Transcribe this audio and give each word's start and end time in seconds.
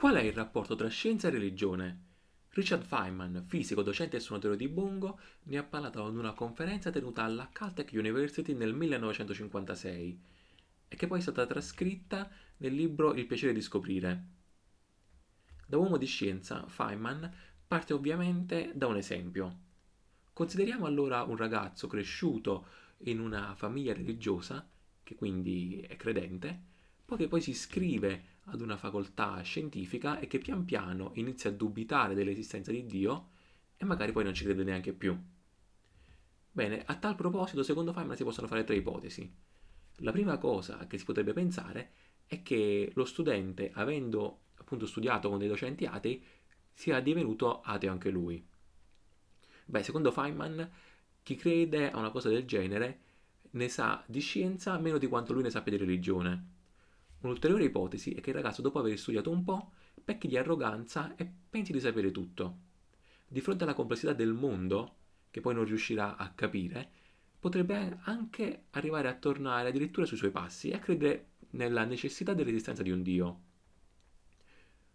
Qual 0.00 0.14
è 0.14 0.22
il 0.22 0.32
rapporto 0.32 0.76
tra 0.76 0.88
scienza 0.88 1.28
e 1.28 1.30
religione? 1.30 2.04
Richard 2.52 2.84
Feynman, 2.84 3.44
fisico, 3.46 3.82
docente 3.82 4.16
e 4.16 4.20
suonatore 4.20 4.56
di 4.56 4.66
bongo, 4.66 5.20
ne 5.42 5.58
ha 5.58 5.62
parlato 5.62 6.02
ad 6.02 6.16
una 6.16 6.32
conferenza 6.32 6.90
tenuta 6.90 7.22
alla 7.22 7.50
Caltech 7.52 7.90
University 7.92 8.54
nel 8.54 8.72
1956 8.72 10.20
e 10.88 10.96
che 10.96 11.06
poi 11.06 11.18
è 11.18 11.20
stata 11.20 11.44
trascritta 11.44 12.30
nel 12.56 12.72
libro 12.72 13.12
Il 13.12 13.26
piacere 13.26 13.52
di 13.52 13.60
scoprire. 13.60 14.24
Da 15.66 15.76
uomo 15.76 15.98
di 15.98 16.06
scienza, 16.06 16.66
Feynman 16.66 17.30
parte 17.66 17.92
ovviamente 17.92 18.72
da 18.74 18.86
un 18.86 18.96
esempio. 18.96 19.58
Consideriamo 20.32 20.86
allora 20.86 21.24
un 21.24 21.36
ragazzo 21.36 21.88
cresciuto 21.88 22.68
in 23.00 23.20
una 23.20 23.54
famiglia 23.54 23.92
religiosa, 23.92 24.66
che 25.02 25.14
quindi 25.14 25.84
è 25.86 25.96
credente, 25.96 26.58
poi 27.04 27.18
che 27.18 27.28
poi 27.28 27.42
si 27.42 27.50
iscrive 27.50 28.29
ad 28.52 28.60
una 28.60 28.76
facoltà 28.76 29.40
scientifica 29.42 30.18
e 30.18 30.26
che 30.26 30.38
pian 30.38 30.64
piano 30.64 31.12
inizia 31.14 31.50
a 31.50 31.52
dubitare 31.52 32.14
dell'esistenza 32.14 32.70
di 32.70 32.86
Dio 32.86 33.30
e 33.76 33.84
magari 33.84 34.12
poi 34.12 34.24
non 34.24 34.34
ci 34.34 34.44
crede 34.44 34.64
neanche 34.64 34.92
più. 34.92 35.18
Bene, 36.52 36.82
a 36.84 36.96
tal 36.96 37.14
proposito, 37.14 37.62
secondo 37.62 37.92
Feynman 37.92 38.16
si 38.16 38.24
possono 38.24 38.46
fare 38.46 38.64
tre 38.64 38.76
ipotesi. 38.76 39.32
La 39.98 40.12
prima 40.12 40.38
cosa 40.38 40.86
che 40.86 40.98
si 40.98 41.04
potrebbe 41.04 41.32
pensare 41.32 41.92
è 42.26 42.42
che 42.42 42.90
lo 42.94 43.04
studente, 43.04 43.70
avendo 43.72 44.42
appunto 44.56 44.86
studiato 44.86 45.28
con 45.28 45.38
dei 45.38 45.48
docenti 45.48 45.86
atei, 45.86 46.22
sia 46.72 47.00
divenuto 47.00 47.60
ateo 47.60 47.90
anche 47.90 48.10
lui. 48.10 48.44
Beh, 49.64 49.82
secondo 49.82 50.10
Feynman, 50.10 50.70
chi 51.22 51.36
crede 51.36 51.90
a 51.90 51.98
una 51.98 52.10
cosa 52.10 52.28
del 52.28 52.44
genere 52.44 53.00
ne 53.52 53.68
sa 53.68 54.02
di 54.06 54.20
scienza 54.20 54.78
meno 54.78 54.98
di 54.98 55.06
quanto 55.06 55.32
lui 55.32 55.42
ne 55.42 55.50
sappia 55.50 55.72
di 55.72 55.78
religione. 55.78 56.58
Un'ulteriore 57.20 57.64
ipotesi 57.64 58.12
è 58.12 58.20
che 58.20 58.30
il 58.30 58.36
ragazzo, 58.36 58.62
dopo 58.62 58.78
aver 58.78 58.98
studiato 58.98 59.30
un 59.30 59.44
po', 59.44 59.72
pecchi 60.02 60.26
di 60.26 60.36
arroganza 60.36 61.14
e 61.16 61.30
pensi 61.50 61.72
di 61.72 61.80
sapere 61.80 62.10
tutto. 62.10 62.58
Di 63.28 63.40
fronte 63.40 63.64
alla 63.64 63.74
complessità 63.74 64.12
del 64.12 64.32
mondo, 64.32 64.96
che 65.30 65.40
poi 65.40 65.54
non 65.54 65.64
riuscirà 65.64 66.16
a 66.16 66.30
capire, 66.32 66.90
potrebbe 67.38 67.98
anche 68.02 68.64
arrivare 68.70 69.08
a 69.08 69.14
tornare 69.14 69.68
addirittura 69.68 70.06
sui 70.06 70.16
suoi 70.16 70.30
passi 70.30 70.70
e 70.70 70.74
a 70.74 70.78
credere 70.78 71.26
nella 71.50 71.84
necessità 71.84 72.34
dell'esistenza 72.34 72.82
di 72.82 72.90
un 72.90 73.02
Dio. 73.02 73.40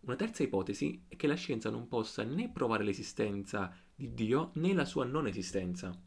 Una 0.00 0.16
terza 0.16 0.42
ipotesi 0.42 1.04
è 1.08 1.16
che 1.16 1.26
la 1.26 1.34
scienza 1.34 1.70
non 1.70 1.88
possa 1.88 2.22
né 2.22 2.50
provare 2.50 2.84
l'esistenza 2.84 3.74
di 3.94 4.14
Dio 4.14 4.50
né 4.54 4.72
la 4.72 4.84
sua 4.84 5.04
non 5.04 5.26
esistenza. 5.26 5.98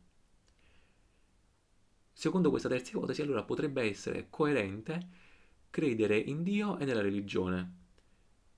Secondo 2.12 2.50
questa 2.50 2.70
terza 2.70 2.92
ipotesi, 2.92 3.22
allora 3.22 3.44
potrebbe 3.44 3.84
essere 3.84 4.28
coerente 4.30 5.32
credere 5.74 6.16
in 6.16 6.44
Dio 6.44 6.78
e 6.78 6.86
nella 6.86 7.02
religione. 7.02 7.78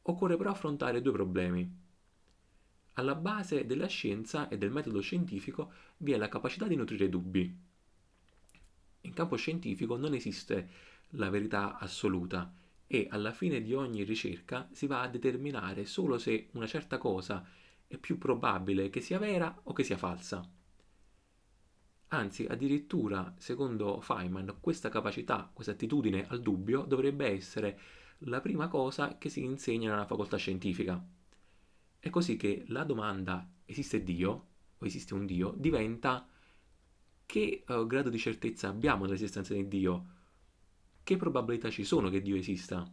Occorre 0.01 0.35
però 0.35 0.51
affrontare 0.51 1.01
due 1.01 1.13
problemi. 1.13 1.65
Alla 2.95 3.15
base 3.15 3.65
della 3.65 3.87
scienza 3.87 4.49
e 4.49 4.57
del 4.57 4.69
metodo 4.69 4.99
scientifico 4.99 5.71
vi 5.99 6.11
è 6.11 6.17
la 6.17 6.27
capacità 6.27 6.67
di 6.67 6.75
nutrire 6.75 7.07
dubbi. 7.07 7.57
In 8.99 9.13
campo 9.13 9.37
scientifico 9.37 9.95
non 9.95 10.13
esiste 10.13 10.69
la 11.11 11.29
verità 11.29 11.77
assoluta 11.77 12.53
e 12.85 13.07
alla 13.09 13.31
fine 13.31 13.61
di 13.61 13.73
ogni 13.73 14.03
ricerca 14.03 14.67
si 14.73 14.85
va 14.85 14.99
a 14.99 15.07
determinare 15.07 15.85
solo 15.85 16.17
se 16.17 16.49
una 16.51 16.67
certa 16.67 16.97
cosa 16.97 17.47
è 17.87 17.95
più 17.95 18.17
probabile 18.17 18.89
che 18.89 18.99
sia 18.99 19.19
vera 19.19 19.57
o 19.63 19.71
che 19.71 19.85
sia 19.85 19.95
falsa. 19.95 20.45
Anzi, 22.09 22.45
addirittura, 22.45 23.33
secondo 23.37 23.99
Feynman, 23.99 24.57
questa 24.59 24.89
capacità, 24.89 25.49
questa 25.51 25.73
attitudine 25.73 26.27
al 26.27 26.41
dubbio 26.41 26.83
dovrebbe 26.83 27.27
essere 27.27 27.79
la 28.19 28.41
prima 28.41 28.67
cosa 28.67 29.17
che 29.17 29.29
si 29.29 29.43
insegna 29.43 29.89
nella 29.89 30.05
facoltà 30.05 30.37
scientifica. 30.37 31.03
È 31.99 32.09
così 32.09 32.37
che 32.37 32.63
la 32.67 32.83
domanda 32.83 33.49
esiste 33.65 34.03
Dio 34.03 34.47
o 34.77 34.85
esiste 34.85 35.13
un 35.13 35.25
Dio 35.25 35.53
diventa 35.57 36.27
che 37.25 37.63
uh, 37.67 37.87
grado 37.87 38.09
di 38.09 38.19
certezza 38.19 38.69
abbiamo 38.69 39.05
dell'esistenza 39.05 39.53
di 39.53 39.67
Dio? 39.67 40.05
Che 41.03 41.17
probabilità 41.17 41.69
ci 41.69 41.83
sono 41.83 42.09
che 42.09 42.21
Dio 42.21 42.35
esista? 42.35 42.89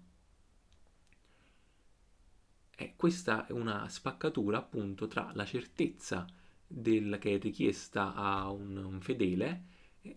E 2.74 2.94
questa 2.96 3.46
è 3.46 3.52
una 3.52 3.88
spaccatura 3.88 4.58
appunto 4.58 5.06
tra 5.06 5.30
la 5.34 5.44
certezza 5.44 6.26
del, 6.72 7.18
che 7.20 7.34
è 7.34 7.38
richiesta 7.38 8.14
a 8.14 8.50
un, 8.50 8.76
un, 8.76 9.00
fedele 9.00 9.64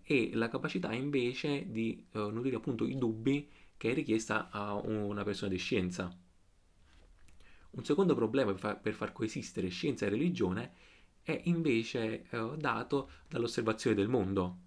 e 0.04 0.32
la 0.34 0.48
capacità 0.48 0.94
invece 0.94 1.70
di 1.70 2.06
uh, 2.14 2.30
nutrire 2.30 2.56
appunto 2.56 2.86
i 2.86 2.98
dubbi 2.98 3.50
che 3.78 3.92
è 3.92 3.94
richiesta 3.94 4.50
a 4.50 4.74
una 4.74 5.24
persona 5.24 5.52
di 5.52 5.58
scienza. 5.58 6.16
Un 7.72 7.84
secondo 7.84 8.16
problema 8.16 8.52
per 8.52 8.60
far, 8.60 8.80
per 8.80 8.94
far 8.94 9.12
coesistere 9.12 9.68
scienza 9.68 10.06
e 10.06 10.10
religione 10.10 10.74
è 11.22 11.40
invece 11.46 12.26
uh, 12.32 12.56
dato 12.56 13.10
dall'osservazione 13.28 13.96
del 13.96 14.08
mondo. 14.08 14.58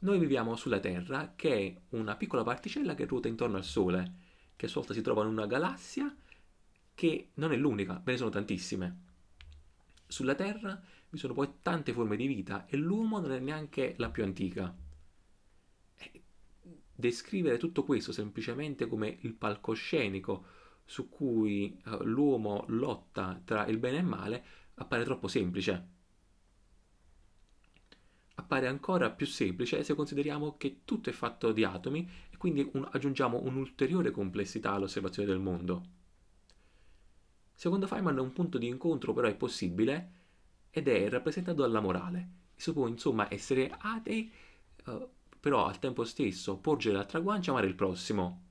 Noi 0.00 0.18
viviamo 0.18 0.56
sulla 0.56 0.80
Terra, 0.80 1.34
che 1.36 1.54
è 1.54 1.80
una 1.90 2.16
piccola 2.16 2.42
particella 2.42 2.94
che 2.94 3.04
ruota 3.04 3.28
intorno 3.28 3.58
al 3.58 3.64
Sole, 3.64 4.14
che 4.56 4.66
a 4.66 4.68
sua 4.68 4.80
volta 4.80 4.94
si 4.94 5.02
trova 5.02 5.22
in 5.22 5.28
una 5.28 5.46
galassia 5.46 6.14
che 6.94 7.30
non 7.34 7.52
è 7.52 7.56
l'unica, 7.56 8.00
ve 8.02 8.12
ne 8.12 8.18
sono 8.18 8.30
tantissime. 8.30 9.08
Sulla 10.10 10.34
Terra 10.34 10.82
vi 11.08 11.18
sono 11.18 11.34
poi 11.34 11.48
tante 11.62 11.92
forme 11.92 12.16
di 12.16 12.26
vita 12.26 12.66
e 12.66 12.76
l'uomo 12.76 13.20
non 13.20 13.30
è 13.30 13.38
neanche 13.38 13.94
la 13.98 14.10
più 14.10 14.24
antica. 14.24 14.74
E 15.96 16.22
descrivere 16.92 17.58
tutto 17.58 17.84
questo 17.84 18.10
semplicemente 18.10 18.88
come 18.88 19.18
il 19.20 19.34
palcoscenico 19.34 20.44
su 20.84 21.08
cui 21.08 21.80
uh, 21.84 22.02
l'uomo 22.02 22.64
lotta 22.68 23.40
tra 23.44 23.66
il 23.66 23.78
bene 23.78 23.98
e 23.98 24.00
il 24.00 24.06
male 24.06 24.44
appare 24.74 25.04
troppo 25.04 25.28
semplice. 25.28 25.86
Appare 28.34 28.66
ancora 28.66 29.10
più 29.10 29.26
semplice 29.26 29.84
se 29.84 29.94
consideriamo 29.94 30.56
che 30.56 30.80
tutto 30.84 31.08
è 31.08 31.12
fatto 31.12 31.52
di 31.52 31.62
atomi 31.62 32.10
e 32.30 32.36
quindi 32.36 32.68
un, 32.72 32.88
aggiungiamo 32.90 33.42
un'ulteriore 33.44 34.10
complessità 34.10 34.72
all'osservazione 34.72 35.28
del 35.28 35.38
mondo. 35.38 35.98
Secondo 37.60 37.86
Feynman 37.86 38.18
un 38.18 38.32
punto 38.32 38.56
di 38.56 38.68
incontro 38.68 39.12
però 39.12 39.28
è 39.28 39.34
possibile 39.34 40.12
ed 40.70 40.88
è 40.88 41.10
rappresentato 41.10 41.60
dalla 41.60 41.80
morale. 41.80 42.28
Si 42.56 42.72
può 42.72 42.86
insomma 42.86 43.30
essere 43.30 43.70
atei, 43.80 44.32
uh, 44.86 45.06
però 45.38 45.66
al 45.66 45.78
tempo 45.78 46.04
stesso 46.04 46.56
porgere 46.56 46.96
l'altra 46.96 47.20
guancia 47.20 47.50
e 47.50 47.52
amare 47.52 47.66
il 47.66 47.74
prossimo. 47.74 48.44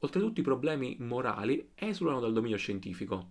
Oltretutto 0.00 0.38
i 0.38 0.42
problemi 0.42 0.96
morali 0.98 1.70
esulano 1.74 2.20
dal 2.20 2.34
dominio 2.34 2.58
scientifico. 2.58 3.30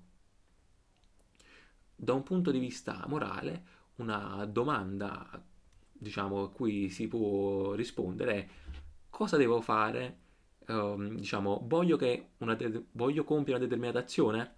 Da 1.96 2.14
un 2.14 2.24
punto 2.24 2.50
di 2.50 2.58
vista 2.58 3.06
morale, 3.08 3.64
una 3.98 4.44
domanda 4.46 5.40
diciamo, 5.92 6.46
a 6.46 6.50
cui 6.50 6.90
si 6.90 7.08
può 7.08 7.74
rispondere 7.74 8.34
è 8.34 8.48
cosa 9.08 9.38
devo 9.38 9.62
fare? 9.62 10.18
Um, 10.66 11.16
diciamo, 11.16 11.62
voglio, 11.66 12.00
voglio 12.94 13.24
compiere 13.24 13.60
una 13.60 13.68
determinata 13.68 14.00
azione? 14.00 14.58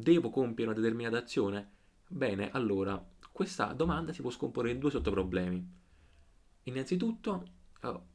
Devo 0.00 0.30
compiere 0.30 0.70
una 0.70 0.80
determinata 0.80 1.18
azione? 1.18 1.68
Bene, 2.08 2.50
allora, 2.52 3.06
questa 3.30 3.74
domanda 3.74 4.14
si 4.14 4.22
può 4.22 4.30
scomporre 4.30 4.70
in 4.70 4.78
due 4.78 4.90
sottoproblemi. 4.90 5.72
Innanzitutto, 6.62 7.48
oh, 7.82 8.06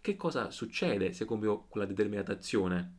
che 0.00 0.14
cosa 0.14 0.52
succede 0.52 1.12
se 1.12 1.24
compio 1.24 1.64
quella 1.68 1.86
determinata 1.86 2.30
azione? 2.30 2.98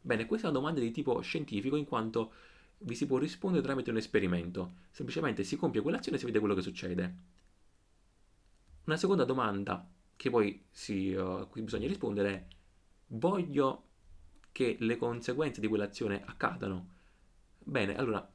Bene, 0.00 0.26
questa 0.26 0.48
è 0.48 0.50
una 0.50 0.58
domanda 0.58 0.80
di 0.80 0.90
tipo 0.90 1.20
scientifico 1.20 1.76
in 1.76 1.84
quanto 1.84 2.32
vi 2.78 2.96
si 2.96 3.06
può 3.06 3.16
rispondere 3.18 3.62
tramite 3.62 3.90
un 3.90 3.98
esperimento. 3.98 4.78
Semplicemente 4.90 5.44
si 5.44 5.54
compie 5.56 5.82
quell'azione 5.82 6.16
e 6.16 6.20
si 6.20 6.26
vede 6.26 6.40
quello 6.40 6.54
che 6.56 6.62
succede. 6.62 7.16
Una 8.86 8.96
seconda 8.96 9.24
domanda 9.24 9.88
che 10.16 10.30
poi 10.30 10.64
si, 10.72 11.12
uh, 11.12 11.20
a 11.20 11.48
bisogna 11.52 11.86
rispondere 11.86 12.32
è 12.32 12.46
voglio 13.08 13.84
che 14.50 14.76
le 14.80 14.96
conseguenze 14.96 15.60
di 15.60 15.68
quell'azione 15.68 16.24
accadano? 16.24 16.94
Bene, 17.68 17.96
allora, 17.96 18.32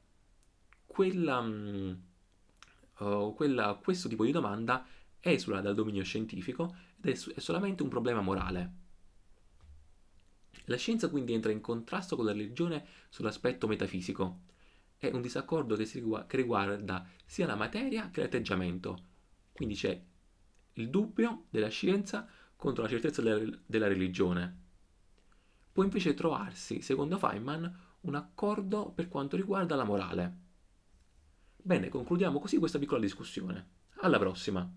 quella, 0.85 1.39
uh, 1.39 3.33
quella, 3.33 3.79
questo 3.81 4.09
tipo 4.09 4.25
di 4.25 4.31
domanda 4.31 4.85
esula 5.21 5.61
dal 5.61 5.73
dominio 5.73 6.03
scientifico 6.03 6.75
ed 6.97 7.15
è, 7.15 7.33
è 7.35 7.39
solamente 7.39 7.81
un 7.81 7.87
problema 7.87 8.19
morale. 8.19 8.73
La 10.65 10.75
scienza 10.75 11.09
quindi 11.09 11.31
entra 11.31 11.49
in 11.49 11.61
contrasto 11.61 12.17
con 12.17 12.25
la 12.25 12.33
religione 12.33 12.85
sull'aspetto 13.07 13.67
metafisico. 13.67 14.41
È 14.97 15.07
un 15.07 15.21
disaccordo 15.21 15.77
che, 15.77 15.85
si, 15.85 16.03
che 16.27 16.35
riguarda 16.35 17.07
sia 17.25 17.47
la 17.47 17.55
materia 17.55 18.09
che 18.09 18.19
l'atteggiamento. 18.19 18.99
Quindi 19.53 19.75
c'è 19.75 19.97
il 20.73 20.89
dubbio 20.89 21.45
della 21.49 21.69
scienza 21.69 22.27
contro 22.57 22.83
la 22.83 22.89
certezza 22.89 23.21
della, 23.21 23.57
della 23.65 23.87
religione. 23.87 24.59
Può 25.71 25.83
invece 25.83 26.15
trovarsi, 26.15 26.81
secondo 26.81 27.17
Feynman, 27.17 27.90
un 28.01 28.15
accordo 28.15 28.91
per 28.91 29.07
quanto 29.07 29.35
riguarda 29.35 29.75
la 29.75 29.83
morale. 29.83 30.37
Bene, 31.57 31.89
concludiamo 31.89 32.39
così 32.39 32.57
questa 32.57 32.79
piccola 32.79 32.99
discussione. 32.99 33.69
Alla 34.01 34.17
prossima! 34.17 34.69